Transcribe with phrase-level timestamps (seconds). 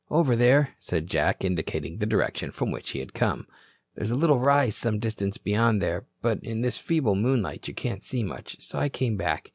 [0.09, 3.45] "Over there," said Jack, indicating the direction from which he had come.
[3.93, 7.75] "There's a little rise some distance beyond there, but in this feeble moon light you
[7.75, 9.49] can't see much, so I came back.